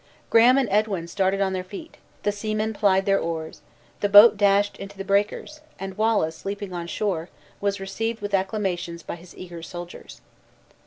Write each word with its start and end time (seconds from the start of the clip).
Graham 0.31 0.57
and 0.57 0.67
Edwin 0.71 1.07
started 1.07 1.41
on 1.41 1.53
their 1.53 1.63
feet; 1.63 1.97
the 2.23 2.31
seamen 2.31 2.73
piled 2.73 3.05
their 3.05 3.19
oars; 3.19 3.61
the 3.99 4.09
boat 4.09 4.35
dashed 4.35 4.77
into 4.77 4.97
the 4.97 5.05
breakers 5.05 5.61
and 5.77 5.95
Wallace, 5.95 6.43
leaping 6.43 6.73
on 6.73 6.87
shore, 6.87 7.29
was 7.59 7.79
received 7.79 8.19
with 8.19 8.33
acclamations 8.33 9.03
by 9.03 9.13
his 9.15 9.37
eager 9.37 9.61
soldiers. 9.61 10.21